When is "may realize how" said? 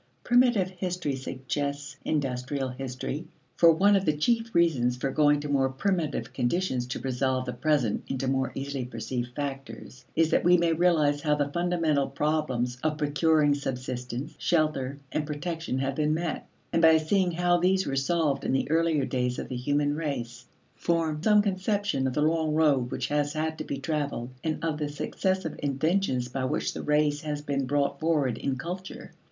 10.57-11.35